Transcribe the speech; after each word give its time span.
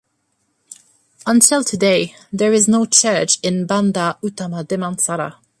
Until 1.27 1.63
today, 1.63 2.15
there 2.33 2.51
is 2.51 2.67
no 2.67 2.87
church 2.87 3.37
in 3.43 3.67
Bandar 3.67 4.17
Utama 4.23 4.63
Damansara. 4.65 5.35